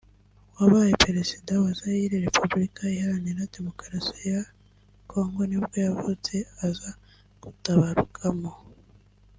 [0.57, 4.41] wabaye perezida wa Zaire (Repubulika iharanira Demokarasi ya
[5.11, 6.33] Kongo) nibwo yavutse
[6.67, 6.91] aza
[7.43, 8.51] gutabaruka mu